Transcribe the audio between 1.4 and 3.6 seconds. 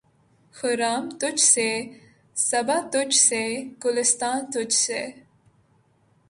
سے‘ صبا تجھ سے‘